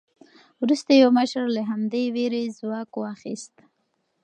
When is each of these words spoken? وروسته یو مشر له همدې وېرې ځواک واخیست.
وروسته 0.61 0.91
یو 1.01 1.09
مشر 1.19 1.43
له 1.55 1.61
همدې 1.69 2.03
وېرې 2.15 2.43
ځواک 2.57 2.91
واخیست. 2.95 3.55